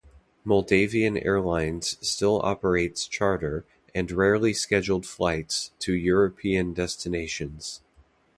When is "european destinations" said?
5.93-7.81